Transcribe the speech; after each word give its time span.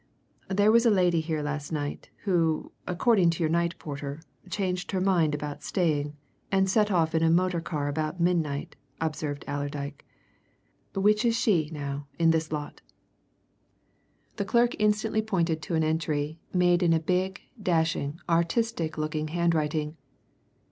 "There 0.47 0.71
was 0.71 0.83
a 0.87 0.89
lady 0.89 1.19
here 1.21 1.43
last 1.43 1.71
night, 1.71 2.09
who, 2.23 2.71
according 2.87 3.29
to 3.29 3.43
your 3.43 3.51
night 3.51 3.77
porter, 3.77 4.19
changed 4.49 4.89
her 4.93 4.99
mind 4.99 5.35
about 5.35 5.61
staying, 5.61 6.17
and 6.51 6.67
set 6.67 6.89
off 6.89 7.13
in 7.13 7.21
a 7.21 7.29
motor 7.29 7.61
car 7.61 7.87
about 7.87 8.19
midnight," 8.19 8.75
observed 8.99 9.45
Allerdyke. 9.47 10.03
"Which 10.95 11.23
is 11.23 11.35
she, 11.39 11.69
now, 11.71 12.07
in 12.17 12.31
this 12.31 12.51
lot?" 12.51 12.81
The 14.37 14.45
clerk 14.45 14.75
instantly 14.79 15.21
pointed 15.21 15.61
to 15.61 15.75
an 15.75 15.83
entry, 15.83 16.39
made 16.51 16.81
in 16.81 16.93
a 16.93 16.99
big, 16.99 17.39
dashing, 17.61 18.19
artistic 18.27 18.97
looking 18.97 19.27
handwriting. 19.27 19.97